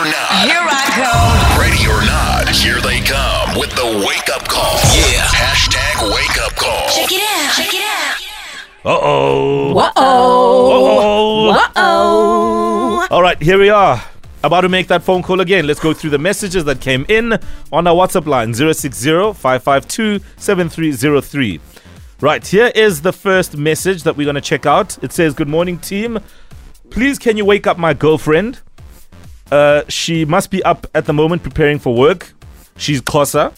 [0.00, 0.48] or not.
[0.48, 1.60] Here I come.
[1.60, 4.76] Ready or not, here they come with the wake up call.
[4.96, 5.28] Yeah.
[5.28, 6.88] Hashtag wake up call.
[6.88, 7.52] Check it out.
[7.56, 8.16] Check it out.
[8.82, 9.78] Uh oh.
[9.78, 11.50] Uh oh.
[11.50, 13.08] Uh oh.
[13.10, 14.02] All right, here we are.
[14.42, 15.66] About to make that phone call again.
[15.66, 17.38] Let's go through the messages that came in
[17.70, 19.10] on our WhatsApp line 060
[22.22, 25.02] Right, here is the first message that we're going to check out.
[25.04, 26.20] It says, Good morning, team.
[26.88, 28.60] Please, can you wake up my girlfriend?
[29.50, 32.32] Uh, she must be up at the moment preparing for work.
[32.76, 33.52] She's Xhosa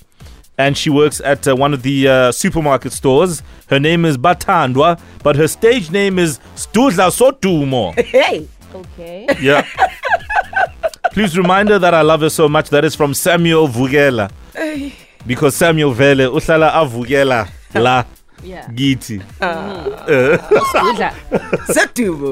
[0.58, 3.42] and she works at uh, one of the uh, supermarket stores.
[3.68, 7.94] Her name is Batandwa, but her stage name is Stuzla Sotumo.
[8.12, 8.48] Hey!
[8.74, 9.26] Okay.
[9.40, 9.66] Yeah.
[11.12, 12.70] Please remind her that I love her so much.
[12.70, 14.30] That is from Samuel Vugela.
[15.24, 18.04] Because Samuel Vele, Usala Avugela, La.
[18.42, 18.66] Yeah.
[18.74, 19.22] Giti.
[19.40, 19.84] Ah.
[20.08, 20.36] Uh,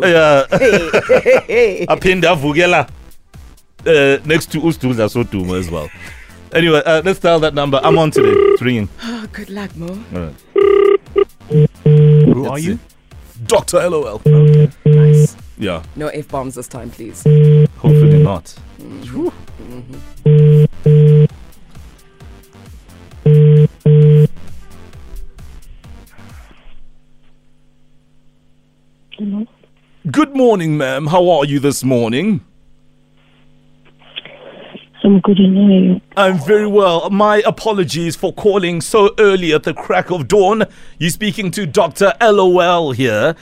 [0.03, 0.47] yeah.
[1.87, 2.89] Apinda Vugela
[3.87, 5.89] uh, next to Ustuz Asotumo as well.
[6.53, 7.81] Anyway, uh, let's dial that number.
[7.83, 8.33] I'm on today.
[8.35, 8.89] It's ringing.
[9.03, 9.89] Oh, good luck, Mo.
[10.15, 10.35] All right.
[11.85, 12.79] Who are you?
[13.47, 13.89] Dr.
[13.89, 14.21] LOL.
[14.27, 14.71] Okay.
[14.85, 15.37] Nice.
[15.59, 15.83] Yeah.
[15.97, 17.23] No F bombs this time, please.
[17.79, 18.55] Hopefully not.
[18.79, 19.29] Mm-hmm.
[29.19, 29.43] mm-hmm.
[30.11, 31.07] Good morning, ma'am.
[31.09, 32.41] How are you this morning?
[35.03, 36.01] I'm good and you.
[36.17, 37.09] I'm very well.
[37.11, 40.65] My apologies for calling so early at the crack of dawn.
[40.99, 42.13] You're speaking to Dr.
[42.21, 43.35] LOL here,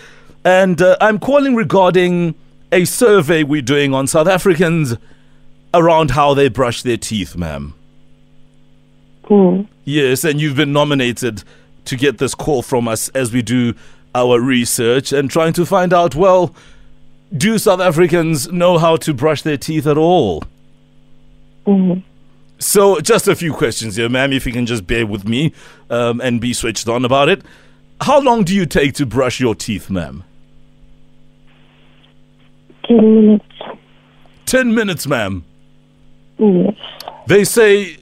[0.45, 2.35] and uh, I'm calling regarding
[2.71, 4.97] a survey we're doing on South Africans
[5.75, 7.75] around how they brush their teeth, ma'am.
[9.25, 9.67] Cool.
[9.85, 11.43] Yes, and you've been nominated
[11.87, 13.75] to get this call from us as we do
[14.15, 16.55] our research and trying to find out well,
[17.37, 20.45] do South Africans know how to brush their teeth at all?
[22.59, 25.53] So, just a few questions here, ma'am, if you can just bear with me
[25.91, 27.43] um, and be switched on about it.
[28.01, 30.25] How long do you take to brush your teeth, ma'am?
[32.87, 33.45] 10 minutes.
[34.47, 35.45] 10 minutes, ma'am?
[36.39, 36.75] Yes.
[37.27, 37.99] They say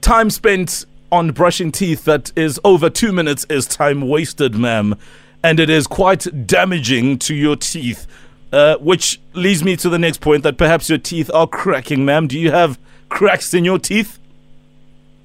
[0.00, 4.96] time spent on brushing teeth that is over two minutes is time wasted, ma'am,
[5.42, 8.06] and it is quite damaging to your teeth.
[8.52, 12.26] Uh, which leads me to the next point that perhaps your teeth are cracking, ma'am.
[12.26, 14.18] Do you have cracks in your teeth?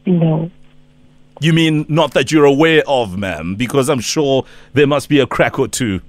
[0.06, 0.51] No.
[1.40, 3.56] You mean not that you're aware of, ma'am?
[3.56, 6.01] Because I'm sure there must be a crack or two.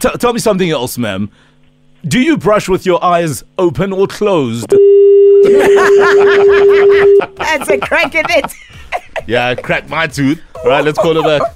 [0.00, 1.30] T- tell me something else, ma'am.
[2.04, 4.70] Do you brush with your eyes open or closed?
[7.36, 8.52] That's a crack in it.
[9.26, 10.40] yeah, I cracked my tooth.
[10.56, 11.54] All right, let's call her back.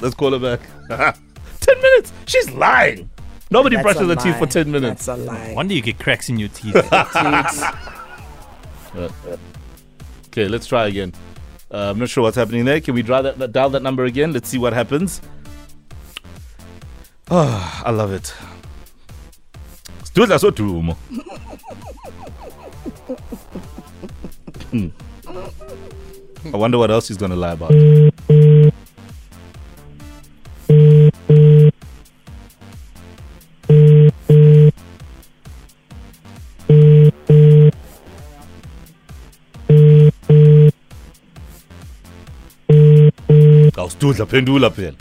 [0.00, 0.60] Let's call her back.
[1.60, 2.12] 10 minutes.
[2.26, 3.10] She's lying.
[3.50, 5.06] Nobody brushes their teeth for 10 minutes.
[5.06, 5.54] That's a lie.
[5.54, 6.76] Wonder you get cracks in your teeth.
[10.28, 11.12] okay, let's try again.
[11.70, 12.80] Uh, I'm not sure what's happening there.
[12.80, 14.32] Can we that, dial that number again?
[14.32, 15.20] Let's see what happens.
[17.30, 18.34] Oh, I love it.
[24.70, 24.88] Hmm.
[26.54, 27.72] I wonder what else he's going to lie about.
[44.00, 44.94] phendula phela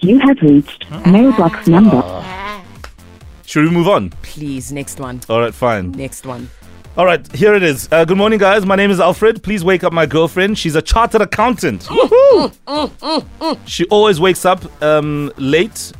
[0.00, 2.02] You have reached mailbox number.
[3.44, 4.10] Should we move on?
[4.22, 5.20] Please, next one.
[5.28, 5.90] All right, fine.
[5.92, 6.48] Next one.
[6.96, 7.88] All right, here it is.
[7.90, 8.64] Uh, good morning, guys.
[8.64, 9.42] My name is Alfred.
[9.42, 10.58] Please wake up my girlfriend.
[10.58, 11.82] She's a chartered accountant.
[11.82, 13.58] Woohoo!
[13.66, 15.92] She always wakes up um, late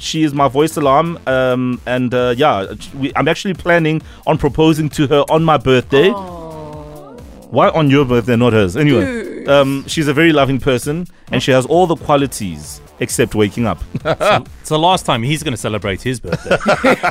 [0.00, 4.88] she is my voice alarm, um, and uh, yeah, we, I'm actually planning on proposing
[4.90, 6.10] to her on my birthday.
[6.10, 8.76] Why on your birthday, not hers?
[8.76, 13.66] Anyway, um, she's a very loving person, and she has all the qualities except waking
[13.66, 13.82] up.
[14.02, 16.56] so, so last time he's going to celebrate his birthday.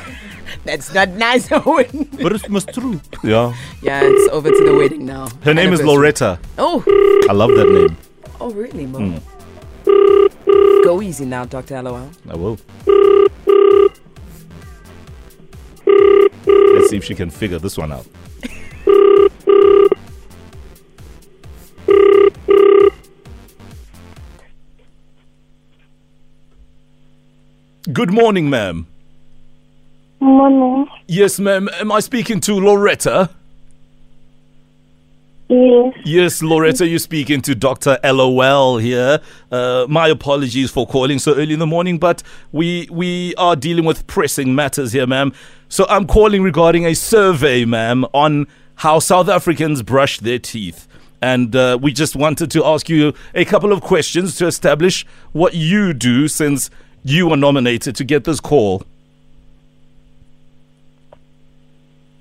[0.63, 2.09] That's not nice, Owen.
[2.21, 2.99] but it's must true.
[3.23, 3.55] Yeah.
[3.81, 5.27] Yeah, it's over to the wedding now.
[5.43, 6.39] Her name is Lauretta.
[6.57, 6.83] Oh.
[7.29, 7.97] I love that name.
[8.39, 9.13] Oh, really, Mom?
[9.13, 9.21] Mm.
[10.83, 11.81] Go easy now, Dr.
[11.81, 12.09] LOL.
[12.29, 12.57] I will.
[16.75, 18.05] Let's see if she can figure this one out.
[27.91, 28.87] Good morning, ma'am.
[30.19, 30.87] Morning.
[31.07, 31.67] Yes, ma'am.
[31.79, 33.29] Am I speaking to Lauretta?
[35.49, 35.93] Yes.
[36.05, 37.97] Yes, Lauretta, you're speaking to Dr.
[38.03, 39.19] LOL here.
[39.51, 43.83] Uh, my apologies for calling so early in the morning, but we we are dealing
[43.83, 45.33] with pressing matters here, ma'am.
[45.67, 50.87] So I'm calling regarding a survey, ma'am, on how South Africans brush their teeth.
[51.19, 55.55] And uh, we just wanted to ask you a couple of questions to establish what
[55.55, 56.69] you do since
[57.03, 58.83] you were nominated to get this call.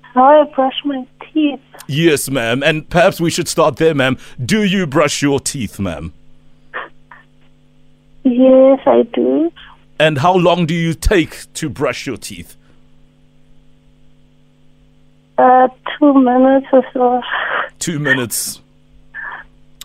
[0.01, 1.61] How I brush my teeth.
[1.89, 2.61] Yes, ma'am.
[2.61, 4.17] And perhaps we should start there, ma'am.
[4.45, 6.13] Do you brush your teeth, ma'am?
[8.23, 9.51] Yes, I do.
[9.99, 12.55] And how long do you take to brush your teeth?
[15.39, 17.21] Uh, two minutes or so.
[17.79, 18.61] Two minutes.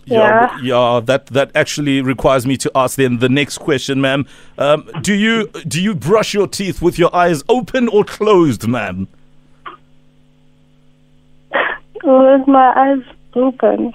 [0.04, 0.48] Yeah.
[0.48, 1.00] w- yeah.
[1.02, 4.26] That that actually requires me to ask then the next question, ma'am.
[4.58, 9.08] Um, do you do you brush your teeth with your eyes open or closed, ma'am?
[12.04, 13.02] With my eyes
[13.34, 13.94] open.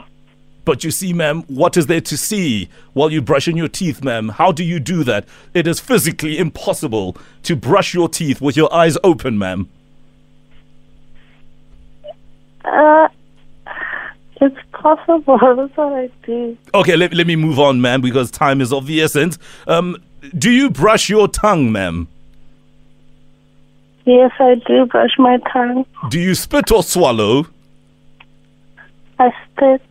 [0.66, 4.30] But you see, ma'am, what is there to see while you're brushing your teeth, ma'am?
[4.30, 5.26] How do you do that?
[5.54, 9.70] It is physically impossible to brush your teeth with your eyes open, ma'am.
[12.64, 13.08] Uh,
[14.42, 15.38] it's possible.
[15.56, 16.58] That's what I do.
[16.74, 19.38] Okay, let, let me move on, ma'am, because time is of the essence.
[19.68, 19.98] Um,
[20.38, 22.08] do you brush your tongue, ma'am?
[24.06, 25.86] Yes, I do brush my tongue.
[26.10, 27.48] Do you spit or swallow?
[29.20, 29.82] I spit.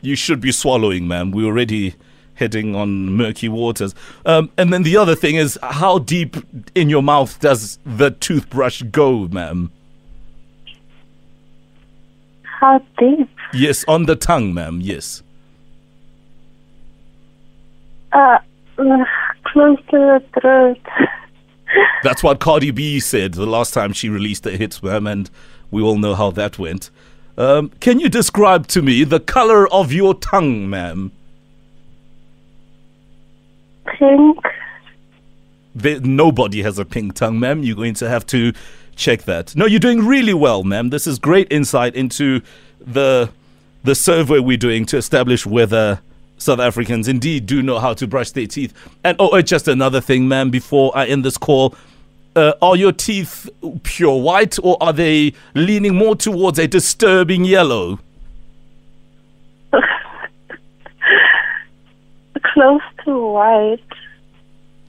[0.00, 1.32] You should be swallowing, ma'am.
[1.32, 1.94] We're already
[2.34, 3.94] heading on murky waters.
[4.24, 6.36] Um, and then the other thing is, how deep
[6.74, 9.72] in your mouth does the toothbrush go, ma'am?
[12.42, 13.28] How deep?
[13.52, 14.80] Yes, on the tongue, ma'am.
[14.80, 15.22] Yes.
[18.12, 18.38] Uh,
[18.78, 19.04] uh,
[19.44, 20.80] close to the throat.
[22.02, 25.30] That's what Cardi B said the last time she released the hits, ma'am, and
[25.70, 26.90] we all know how that went.
[27.38, 31.12] Um, can you describe to me the color of your tongue, ma'am?
[33.86, 34.38] Pink.
[35.72, 37.62] There, nobody has a pink tongue, ma'am.
[37.62, 38.52] You're going to have to
[38.96, 39.54] check that.
[39.54, 40.90] No, you're doing really well, ma'am.
[40.90, 42.42] This is great insight into
[42.80, 43.30] the
[43.84, 46.00] the survey we're doing to establish whether
[46.38, 48.74] South Africans indeed do know how to brush their teeth.
[49.04, 50.50] And oh, uh, just another thing, ma'am.
[50.50, 51.76] Before I end this call,
[52.38, 53.50] uh, are your teeth
[53.82, 57.98] pure white or are they leaning more towards a disturbing yellow?
[62.42, 63.80] Close to white.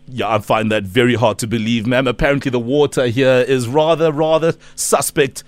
[0.07, 2.07] Yeah, I find that very hard to believe, ma'am.
[2.07, 5.43] Apparently, the water here is rather, rather suspect.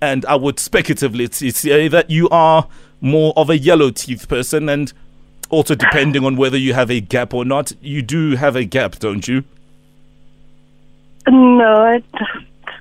[0.00, 2.68] And I would speculatively say that you are
[3.00, 4.68] more of a yellow teeth person.
[4.68, 4.92] And
[5.50, 8.98] also, depending on whether you have a gap or not, you do have a gap,
[8.98, 9.44] don't you?
[11.28, 12.00] No.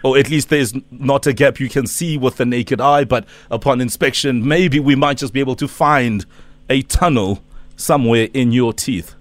[0.03, 3.03] Or at least there's not a gap you can see with the naked eye.
[3.03, 6.25] But upon inspection, maybe we might just be able to find
[6.69, 7.43] a tunnel
[7.75, 9.15] somewhere in your teeth.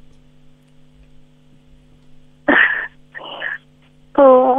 [4.17, 4.50] Oh,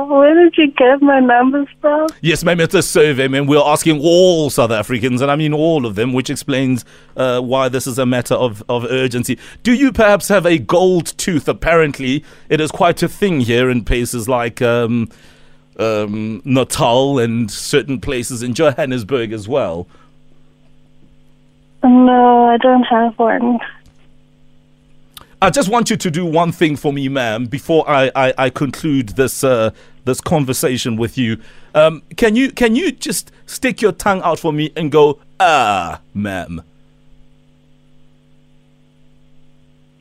[0.42, 2.08] did you get my numbers from?
[2.22, 3.46] Yes, ma'am, it's a survey, ma'am.
[3.46, 6.84] We're asking all South Africans, and I mean all of them, which explains
[7.16, 9.38] uh, why this is a matter of, of urgency.
[9.64, 11.48] Do you perhaps have a gold tooth?
[11.48, 15.10] Apparently, it is quite a thing here in places like um,
[15.78, 19.88] um, Natal and certain places in Johannesburg as well.
[21.84, 23.60] No, I don't have one.
[25.44, 28.50] I just want you to do one thing for me, ma'am, before I, I, I
[28.52, 29.72] conclude this uh,
[30.06, 31.38] this conversation with you.
[31.74, 36.00] Um, can you can you just stick your tongue out for me and go ah,
[36.14, 36.62] ma'am?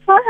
[0.05, 0.23] What?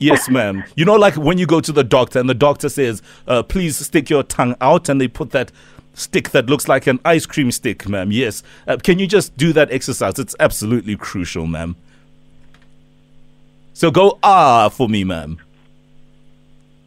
[0.00, 0.64] Yes, ma'am.
[0.74, 3.76] You know, like when you go to the doctor and the doctor says, uh, "Please
[3.76, 5.52] stick your tongue out," and they put that
[5.94, 8.10] stick that looks like an ice cream stick, ma'am.
[8.10, 8.42] Yes.
[8.66, 10.18] Uh, can you just do that exercise?
[10.18, 11.76] It's absolutely crucial, ma'am.
[13.82, 15.38] So go ah for me, ma'am.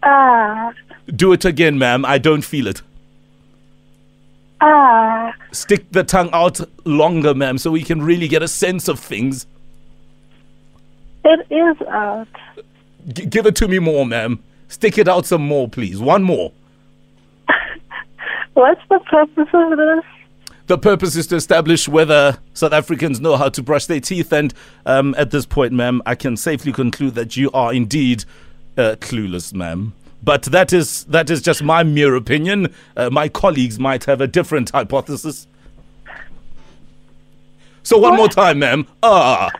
[0.02, 0.72] Ah,
[1.08, 2.06] Do it again, ma'am.
[2.06, 2.82] I don't feel it.
[4.62, 8.98] ah, Stick the tongue out longer, ma'am, so we can really get a sense of
[8.98, 9.46] things.
[11.26, 12.30] it is out.
[13.10, 14.42] G- give it to me more, ma'am.
[14.70, 16.00] Stick it out some more, please.
[16.00, 16.54] One more.
[18.54, 20.15] What's the purpose of this?
[20.68, 24.54] The purpose is to establish whether South Africans know how to brush their teeth, and
[24.88, 28.26] um, at this point, ma'am, I can safely conclude that you are indeed
[28.78, 29.94] uh, clueless, ma'am.
[30.24, 32.74] But that is that is just my mere opinion.
[32.98, 35.46] Uh, my colleagues might have a different hypothesis.
[37.84, 38.88] So one more time, ma'am.
[39.04, 39.52] Ah,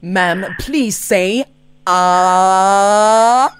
[0.00, 1.44] Ma'am, please say
[1.86, 3.54] ah.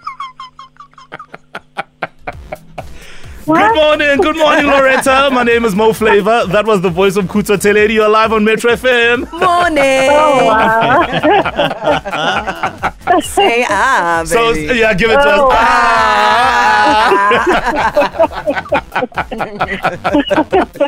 [3.45, 5.33] Good morning, good morning, Lauretta.
[5.33, 6.45] My name is Mo Flava.
[6.49, 7.95] That was the voice of Khutso Theledi.
[7.95, 9.31] You're live on Metro FM.
[9.33, 10.09] Morning.
[10.11, 10.47] Oh,
[12.85, 12.92] wow.
[13.23, 14.79] Say ah, So baby.
[14.81, 15.63] yeah, give it to Oh, us.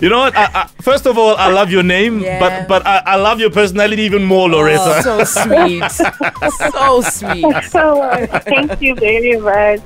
[0.00, 0.36] You know what?
[0.36, 2.38] I, I, first of all, I love your name, Yeah.
[2.40, 5.00] but but I, I love your personality even more, Lauretta.
[5.06, 5.90] Oh, so sweet.
[6.72, 7.64] so sweet.
[7.70, 9.80] so, thank you very much.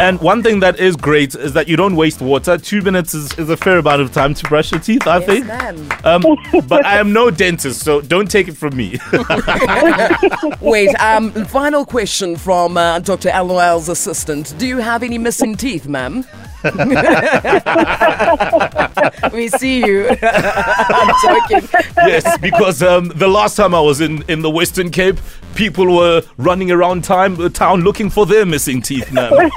[0.00, 2.58] And one thing that is great is that you don't waste water.
[2.58, 5.26] Two minutes is, is a fair amount of time to brush your teeth, I Yes,
[5.26, 5.46] think.
[5.46, 5.88] ma'am.
[6.04, 6.22] Um,
[6.66, 8.98] but I am no dentist, so don't take it from me.
[10.60, 13.30] Wait, um, final question from uh, Dr.
[13.30, 14.54] LOL's assistant.
[14.58, 16.24] Do you have any missing teeth, ma'am?
[19.32, 20.08] we see you.
[20.22, 21.68] I'm joking.
[22.06, 25.16] yes, because um, the last time I was in, in the Western Cape,
[25.56, 29.32] people were running around time, uh, town looking for their missing teeth, man.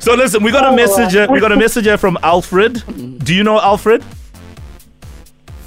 [0.00, 1.12] so listen, we got a message.
[1.12, 2.82] here- We got a message from Alfred.
[3.24, 4.02] Do you know Alfred?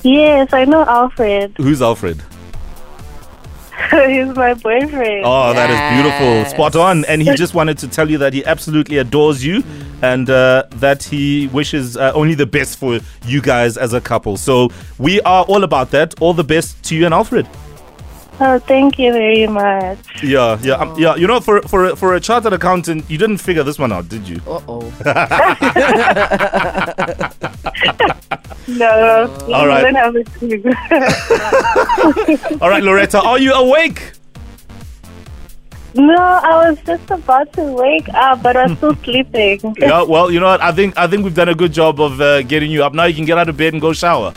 [0.07, 1.55] Yes, I know Alfred.
[1.57, 2.21] Who's Alfred?
[3.91, 5.23] He's my boyfriend.
[5.25, 6.45] Oh, that is beautiful.
[6.51, 7.05] Spot on.
[7.05, 9.63] And he just wanted to tell you that he absolutely adores you
[10.01, 14.37] and uh, that he wishes uh, only the best for you guys as a couple.
[14.37, 16.19] So we are all about that.
[16.21, 17.47] All the best to you and Alfred.
[18.39, 19.97] Oh, thank you very much.
[20.23, 21.15] Yeah, yeah, um, yeah.
[21.15, 24.09] You know, for for a- for a chartered accountant, you didn't figure this one out,
[24.09, 24.39] did you?
[24.45, 24.93] Uh oh.
[28.67, 29.81] No, you All right.
[29.81, 30.61] don't have a clue.
[32.61, 34.11] All right, Lauretta, are you awake?
[35.95, 39.75] no, I was just about to wake up, but I was still sleeping.
[39.79, 40.03] Yeah.
[40.03, 40.61] Well, you know what?
[40.61, 42.93] I think I think we've done a good job of uh, getting you up.
[42.93, 44.33] Now you can get out of bed and go shower.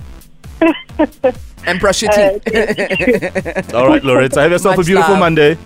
[1.67, 3.75] And brush your Uh, teeth.
[3.75, 4.41] All right, Lauretta.
[4.41, 5.21] Have yourself a beautiful love.
[5.21, 5.59] Monday.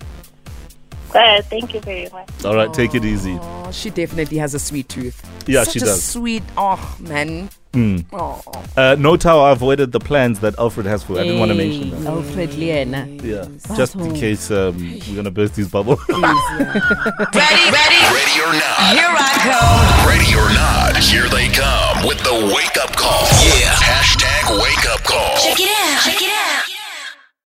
[1.14, 2.28] Uh, thank you very much.
[2.44, 3.38] All right, take it easy.
[3.40, 5.22] Oh, she definitely has a sweet tooth.
[5.46, 6.02] Yeah, Such she a does.
[6.02, 7.50] sweet, oh, man.
[7.74, 8.40] Oh,
[8.76, 11.14] Uh, note how I avoided the plans that Alfred has for.
[11.14, 11.18] you.
[11.20, 12.06] I didn't want to mention that.
[12.06, 13.06] Alfred Liena.
[13.22, 14.76] Yeah, just in case um,
[15.08, 15.98] we're gonna burst his bubble.
[16.08, 16.20] Oh.
[17.34, 18.94] Ready, ready, ready or not.
[18.94, 20.08] Here I come.
[20.08, 23.22] Ready or not, here they come with the wake up call.
[23.58, 23.74] Yeah.
[23.74, 25.36] Hashtag wake up call.
[25.38, 26.02] Check it out.
[26.04, 26.63] Check it out.